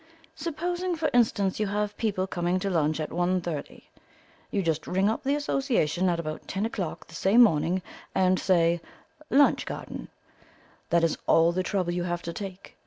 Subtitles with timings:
[0.33, 3.87] Supposing, for instance, you have people coming to lunch at one thirty;
[4.49, 7.83] you just ring up the Association at about ten o'clock the same morning,
[8.15, 8.81] and say
[9.29, 10.07] 'lunch garden'.
[10.89, 12.77] That is all the trouble you have to take.